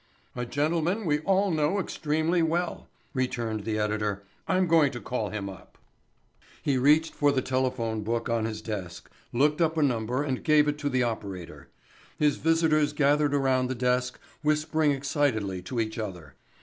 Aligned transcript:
"A 0.35 0.47
gentleman 0.47 1.05
we 1.05 1.19
all 1.19 1.51
know 1.51 1.77
extremely 1.77 2.41
well," 2.41 2.87
returned 3.13 3.65
the 3.65 3.77
editor. 3.77 4.23
"I'm 4.47 4.65
going 4.65 4.91
to 4.93 4.99
call 4.99 5.29
him 5.29 5.47
up." 5.47 5.77
He 6.63 6.79
reached 6.79 7.13
for 7.13 7.31
the 7.31 7.43
telephone 7.43 8.01
book 8.01 8.27
on 8.27 8.45
his 8.45 8.63
desk, 8.63 9.11
looked 9.31 9.61
up 9.61 9.77
a 9.77 9.83
number 9.83 10.23
and 10.23 10.43
gave 10.43 10.67
it 10.67 10.79
to 10.79 10.89
the 10.89 11.03
operator. 11.03 11.67
His 12.17 12.37
visitors 12.37 12.93
gathered 12.93 13.35
around 13.35 13.67
his 13.69 13.77
desk 13.77 14.19
whispering 14.41 14.89
excitedly 14.91 15.61
to 15.61 15.79
each 15.79 15.99
other. 15.99 16.33